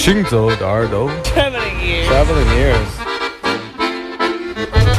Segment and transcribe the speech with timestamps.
[0.00, 2.08] 行走的耳朵 Traveling ears.
[2.08, 2.92] Traveling ears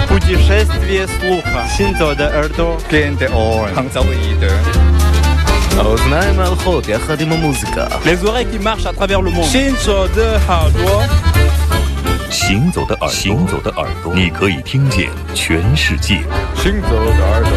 [0.08, 1.68] Путешествие слуха.
[1.78, 2.78] Синзо де Эрдо.
[2.90, 4.52] Gente on Hanzaoide.
[5.78, 9.46] האוזניים הלכות יחד עם המוזיקה Les oreilles qui marchent à travers le monde.
[9.46, 11.08] Shinzo de Hardware.
[12.30, 16.22] 行走的耳朵，行走的耳朵，你可以听见全世界。
[16.56, 17.52] 行走的耳朵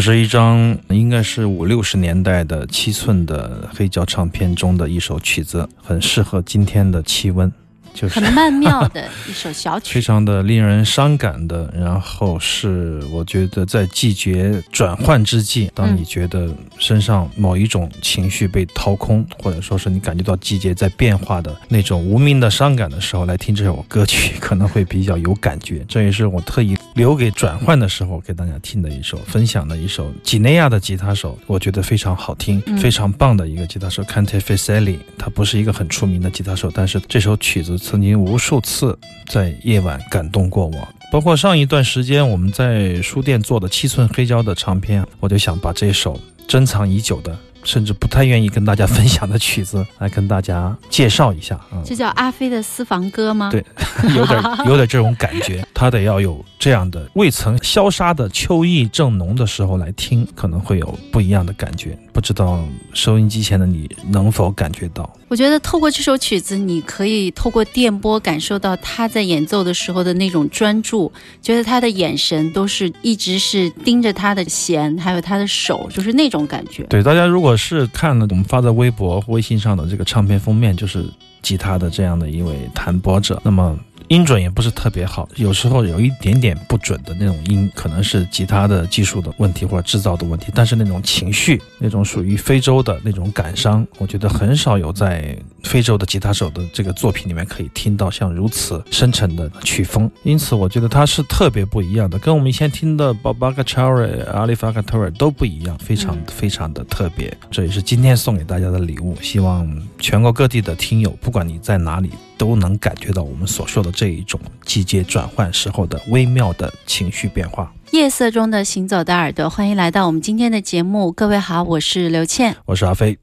[0.00, 7.52] 这是一张应该是五六十年代的七寸的黑胶唱片中的一首曲子，很适合今天的气温，
[7.94, 10.10] 就是很曼妙的一首小曲 非。
[10.10, 25.84] 常的令人伤感的，然后是我觉得在季节转换之际，当你觉得身上某一种情绪被掏空，或者说是你感觉到季节在变化的那种无名的伤感的时候，来听这首歌曲可能会比较有感觉。
[25.86, 34.98] 这也是我特意留给转换的时候给大家听的一首分享的一首几内亚的吉他手，我觉得非常好听，嗯非常棒的一个吉他手 c a n t e f i s e l i。
[35.16, 38.96] 他不是一个很出名的吉他手，但是这首曲子曾经无数次
[39.28, 40.88] 在夜晚感动过我。
[41.10, 51.82] 包括上一段时间我们在书店做的七寸黑胶的唱片，我就想把这首珍藏已久的，甚至不太愿意跟大家分享的曲子来跟大家介绍一下啊。
[51.84, 53.50] 这叫阿飞的私房歌吗？
[53.50, 53.64] 对
[54.16, 61.98] 有点有点这种感觉，他得要有这样的未曾消杀的秋意正浓的时候来听，可能会有不一样的感觉。
[62.20, 62.62] 不知道
[62.92, 65.10] 收音机前的你能否感觉到？
[65.28, 76.82] 我觉得透过这首曲子，你可以透过电波感受到他在演奏的时候的那种专注，觉得他的眼神都是一直是盯着他的弦，还有他的手，就是那种感觉。
[76.90, 81.06] 对大家，如果是看了我们发在微博、微信上的这个唱片封面，就是
[81.40, 83.78] 吉他的这样的一位弹拨者，那么。
[84.10, 90.50] 音准也不是特别好，有时候有一点点不准的那种音，可能是吉他的技术的问题或者制造的问题。
[90.52, 107.36] 但是那种情绪，那种属于非洲的那种感伤，我觉得很少有在非洲的吉他手的这个作品里面可以听到像如此深沉的曲风，因此我觉得它是特别不一样的，跟我们以前听的 Bob a c h a r i 阿里法卡特尔都不一样，非常非常的特别。
[107.50, 109.68] 这也是今天送给大家的礼物，希望
[109.98, 117.72] 全国各地的听友，不管你在哪里，都能感觉到我们所说的这一种季节转换时候的微妙的情绪变化。
[117.92, 121.10] 夜色中的行走的耳朵，欢迎来到我们今天的节目。
[121.10, 123.18] 各位好，我是刘倩，我是阿飞。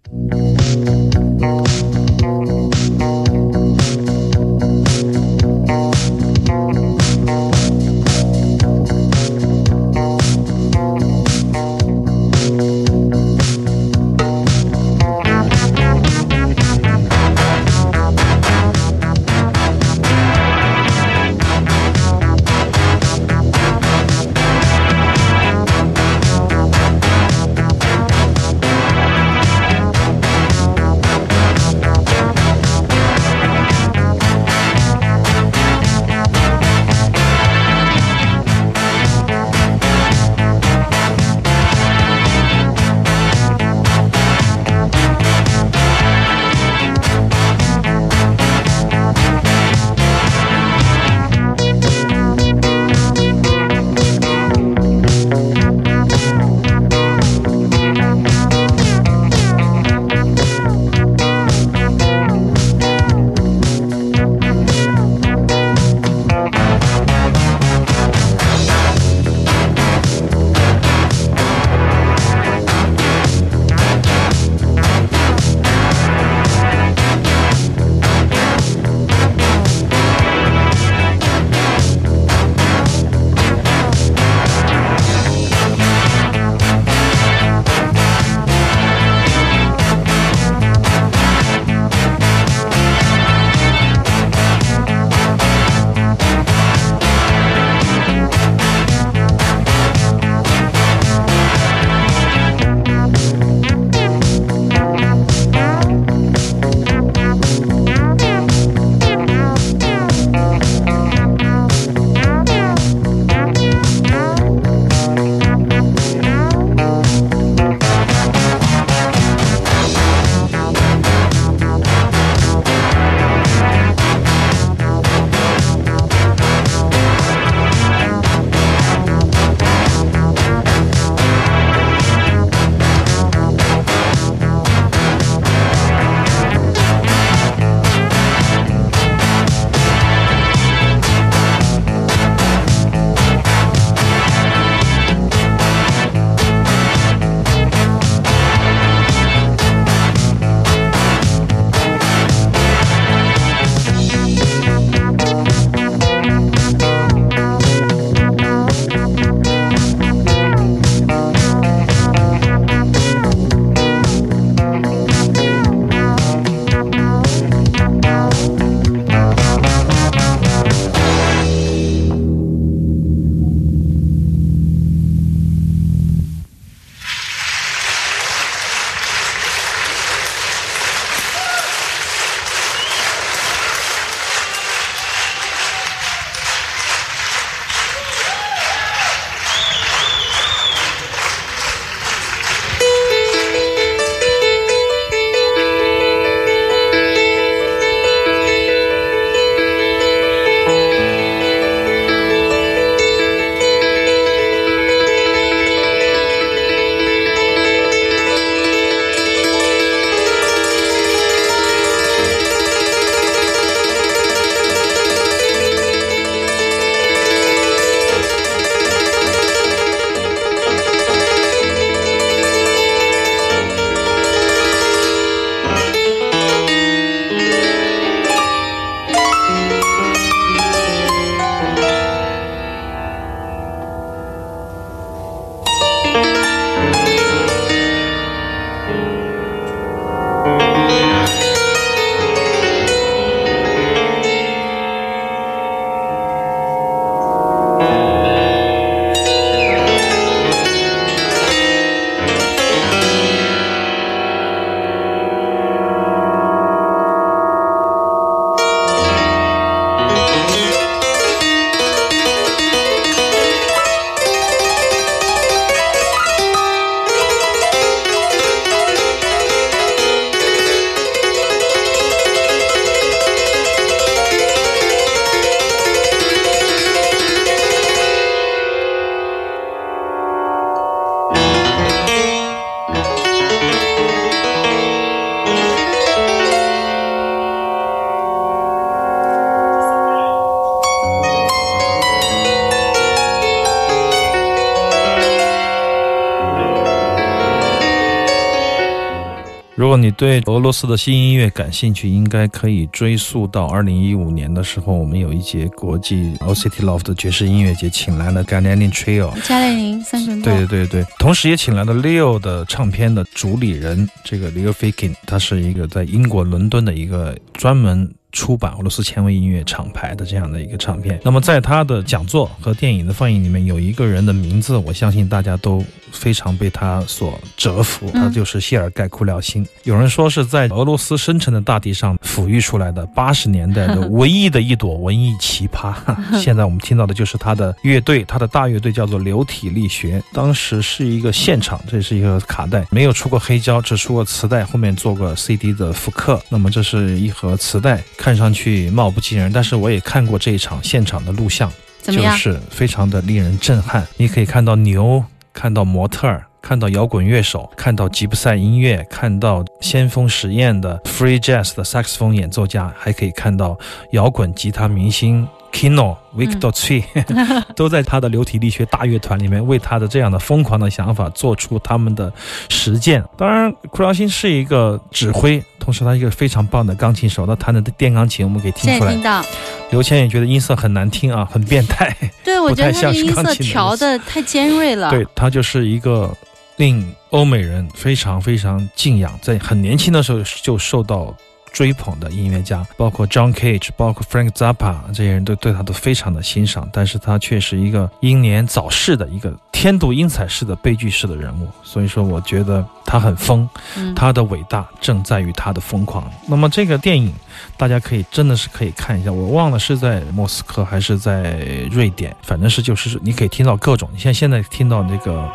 [299.78, 309.32] 如果你对俄罗斯的新音乐感兴趣，应该可以追溯到二零一五年的时候，我们有一节国际 OCT Loft 的爵士音乐节，请来了 g a n a n i n Trio。
[309.44, 310.50] 加列宁三重奏。
[310.50, 318.12] 对对对对，同时也请来了 Leo 的唱片的主理人，这个 Leo Fakin，他是一个在英国伦敦的一个专门。
[318.34, 321.20] 出版俄罗斯前卫音乐厂牌的这样的一个唱片。
[321.24, 329.66] 那么在他的讲座和电影的放映里面，有一个人的名字，我相信大家都非常被他所折服，他就是谢尔盖库廖辛。
[329.84, 335.94] 有人说是在俄罗斯深沉的大地上抚育出来的八十年代的 唯一的一朵文艺奇葩。
[336.40, 340.22] 现在我们听到的就是他的乐队，他的大乐队叫做流体力学。
[340.34, 346.42] 当时是一个现场，这是一个卡带，没有出过黑胶，只出过磁带，后面做过 CD 的复刻。
[346.50, 348.04] 那么这是一盒磁带。
[348.18, 351.72] 看上去貌不惊人，但是我也看过这一场现场的录像，
[352.04, 354.06] 就是非常的令人震撼。
[354.18, 355.24] 你可以看到牛，
[355.58, 363.76] 看到模特儿，看到摇滚乐手，看到吉普赛音乐，看到先锋实验的 free jazz 的萨克斯风演奏家，还可以看到
[364.12, 365.48] 摇滚吉他明星。
[365.72, 367.04] Kino Victor Tree
[367.76, 372.32] 都在他的流体力学大乐团里面，为他的这样的疯狂的想法做出他们的
[372.70, 373.24] 实践。
[373.38, 377.46] 当然，库劳辛是一个指挥，同时他一个非常棒的钢琴手。
[377.46, 379.14] 他弹的电钢琴，我们可以听出来。
[379.14, 379.44] 听到。
[379.92, 382.16] 刘谦也觉得音色很难听啊，很变态。
[382.44, 385.10] 对，我觉得他的音色调的太尖锐了。
[385.12, 386.36] 对他就是一个
[386.78, 391.36] 令欧美人非常非常敬仰，在很年轻的时候就受到。
[391.78, 396.90] 追捧的音乐家，包括 John Cage，包括 Frank Zappa，这些人都对他都非常的欣赏。
[396.92, 401.68] 但是他却是一个英年早逝的一个天妒英才式的悲剧式的人物。
[401.84, 403.70] 所以说，我觉得他很疯，
[404.16, 406.28] 他的伟大正在于他的疯狂。
[406.48, 407.32] 那么这个电影，
[407.78, 409.32] 大家可以真的是可以看一下。
[409.32, 411.60] 我忘了是在莫斯科还是在
[411.92, 414.10] 瑞典，反正是就是你可以听到各种。
[414.12, 415.48] 你像现在听到那个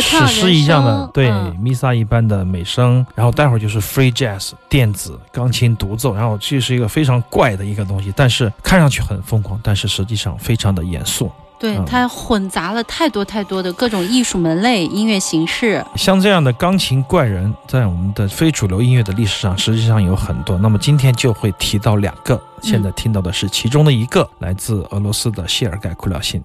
[0.00, 5.57] 史诗一样的对弥撒一般的美声，然后待会儿就是 Free Jazz 电子钢琴。
[5.58, 11.30] 轻独奏，然后这是一个非常怪的一个东西，但是看上去很疯狂，但是实际上非常的严肃。
[11.58, 15.84] 对，它混杂了太多太多的各种艺术门类、音乐形式。
[15.96, 20.56] 像这样的钢琴怪人，在我们的非主流音乐的历史上，实际上有很多。
[20.56, 26.40] 那么今天就会提到两个，现在听到的是其中的一个，来自俄罗斯的谢尔盖库廖辛。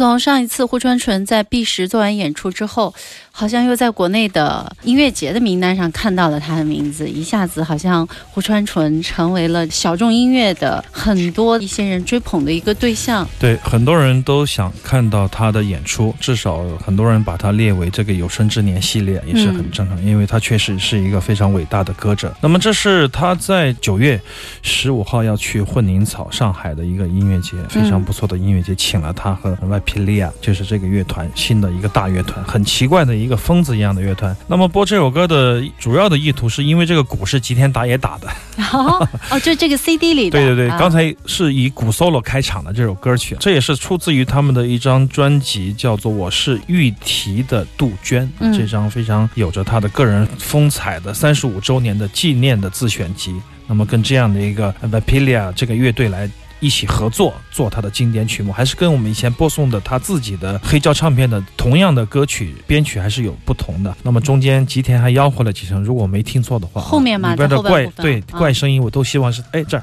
[0.00, 2.94] 从上一次胡川纯在毕十做完演出之后，
[3.40, 13.26] 好像又在国内的音乐节的名单上看到了他的名字，一下子好像胡川淳成为了小众音乐的很多一些人追捧的一个对象。
[13.38, 22.36] 对，很多人都想看到他的演出，至少很多人把他列为这个有生之年系列也是很正常，因为他确实是一个非常伟大的歌者。
[22.42, 24.20] 那么这是他在九月
[24.60, 34.36] 十五号要去混凝草上海的一个音乐节，非常不错的音乐节，请了他和 Vipilia，就是这个乐团新的一个大乐团，很奇怪的一个疯子一样的乐团。
[34.46, 38.28] 那么播这首歌的主要的意图是因为这个鼓是吉田打野打的，
[38.72, 40.38] 哦哦，就这个 CD 里的。
[40.38, 53.40] 对对对，啊刚才是以鼓 solo 开场的这首歌曲，这也是出自于他们的一张专辑，叫做《我是玉提的杜鹃》，嗯这张非常有着他的个人风采的三十五周年的纪念的自选集。
[53.66, 56.28] 那么跟这样的一个 Vapilia 这个乐队来。
[56.60, 63.96] 一起合作做他的经典曲目，还是跟我们以前播送的他自己的黑胶唱片的同样的歌曲编曲还是有不同的。
[64.02, 69.82] 那么中间吉田还吆喝了几声，如果我没听错的话，后面嘛里边的怪对啊怪声音我都希望是哎这儿。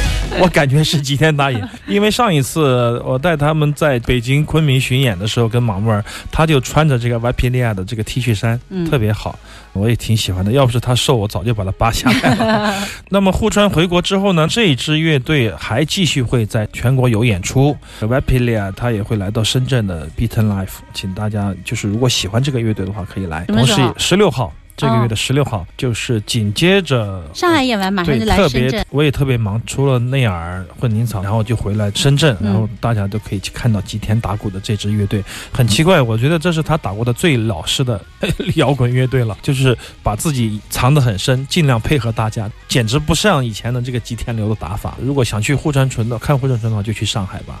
[0.42, 9.38] 我感觉是吉田打野，因为上一次我带他们在北京昆明巡演的时候，跟马木尔，他就穿着这个 Vipilia 的这个 T 恤衫，嗯特别好，
[9.72, 10.52] 我也挺喜欢的。
[10.52, 12.74] 要不是他瘦，我早就把他扒下来了。
[13.10, 17.76] 那么户川回国之后呢，这一支乐队还继续会在全国有演出。
[18.00, 23.44] Vipilia 他也会来到深圳的 Beaten Life，请大家就是如果喜欢这个乐队的话可以来。
[23.46, 24.52] 同时十六号。
[24.76, 35.22] 这个月的十六号，就是紧接着上海演完马上就来深圳，，我也特别忙，除了内尔混凝草，然后就回来深圳，嗯然后大家都可以去看到吉田打鼓的这支乐队。
[35.52, 38.00] 很奇怪，我觉得这是他打过的最老式的
[38.56, 44.96] 摇滚乐队了，就是把自己藏得很深，尽量配合大家，简直不像以前的这个吉田流的打法。
[45.00, 47.60] 如果想去户川纯的看户川纯的话，就去上海吧。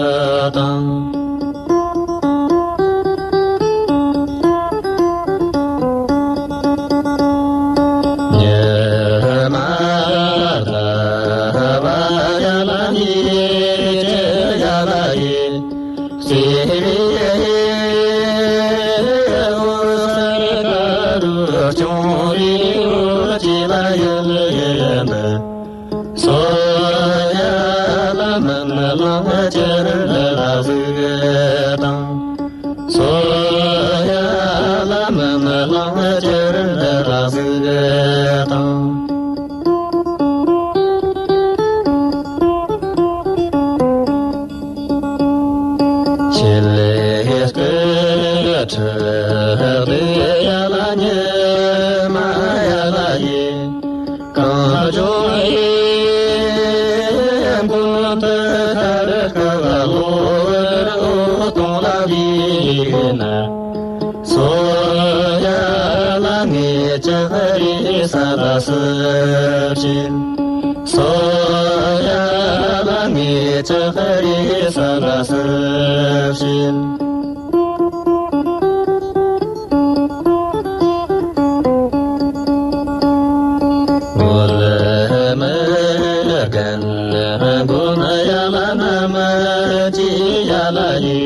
[90.21, 91.19] ni ya ma ni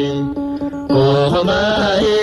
[0.91, 1.05] ko
[1.47, 1.61] ma
[2.05, 2.19] ye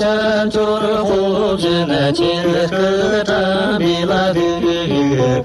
[0.00, 0.14] ta
[0.54, 0.66] tu
[1.08, 1.20] ko
[1.62, 2.30] je na chi
[2.72, 2.86] ka
[3.30, 3.40] ta
[3.80, 4.48] bi la bi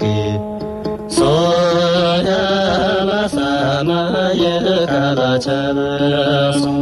[0.02, 0.18] ki
[1.18, 1.32] so
[2.30, 2.44] ya
[3.10, 3.50] ma sa
[3.90, 4.02] ma
[4.42, 4.56] ye
[4.92, 5.60] ka la cha
[6.62, 6.76] so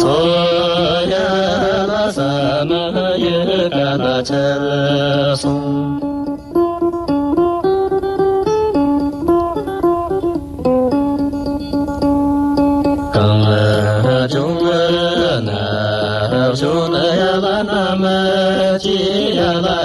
[0.00, 0.14] so
[1.12, 1.28] ya
[1.92, 2.30] ma sa
[2.70, 2.82] ma
[3.24, 3.38] ye
[3.76, 4.44] ka la cha
[5.44, 5.65] so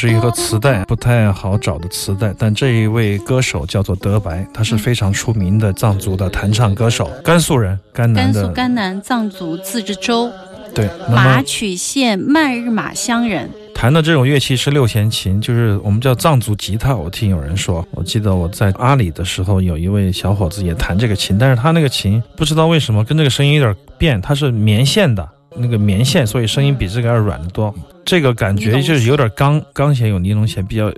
[0.00, 2.34] 是一个磁带，不太好找的磁带。
[2.38, 8.40] 但这一位歌手叫做德白，他是非常出名的藏族的弹唱歌手，甘肃人，甘南的。
[8.40, 10.32] 甘肃甘南藏族自治州，
[10.74, 13.50] 对，马曲县曼日玛乡人。
[13.74, 16.96] 弹的这种乐器是六弦琴，就是我们叫藏族吉他。
[16.96, 25.28] 我听有人说，我记得我在阿里的时候，有一位小伙子也弹这个琴，但是他那个琴不知道为什么跟这个声音有点变，它是棉线的。
[25.56, 27.74] 那个棉线，所以声音比这个要软得多。
[28.04, 30.92] 这个感觉就是有点钢钢弦，有尼龙弦比较。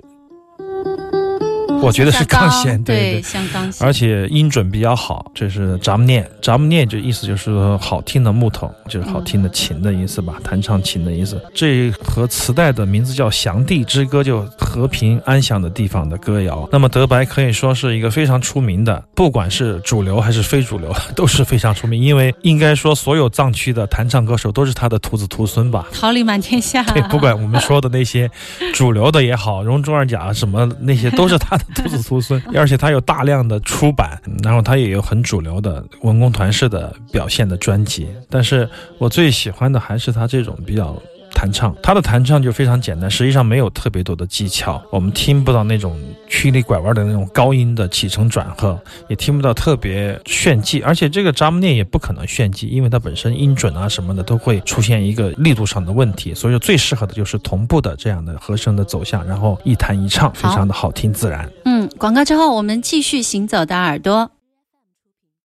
[1.83, 5.31] 我觉得是钢弦，对对，像钢弦，而且音准比较好。
[5.35, 11.41] 这是咱们念，咱们念就意思就是说好听的木头，就是好听的琴的意思吧，弹唱琴的意思。
[11.53, 16.67] 这和磁带的名字叫《祥地之歌》，就和平安详的地方的歌谣。
[16.71, 22.01] 那么德白可以说是一个非常出名的，不管是主流还是非主流，都是非常出名。
[22.01, 26.83] 因为应该说所有藏区的弹唱歌手都是他的徒子徒孙吧，桃李满天下。
[26.83, 28.29] 对，不管我们说的那些
[28.73, 31.63] 主流的也好，容中二甲什么 那些，都是他的。
[31.73, 38.07] 徒子徒孙， 而且他有大量的出版，然后他也有很主流的文工团式的表现的专辑。
[38.29, 41.01] 但是我最喜欢的还是他这种比较。
[41.33, 61.49] 弹唱，他的弹唱就非常简单，实际上没有特别多的技巧，我们听不到那种曲里拐弯的那种高音的起承转合，也听不到特别炫技，而且这个扎木念也不可能炫技，因为它本身音准啊什么的都会出现一个力度上的问题，所以说最适合的就是同步的这样的和声的走向，然后一弹一唱，非常的好听自然。
[61.65, 64.31] 嗯，广告之后我们继续行走的耳朵。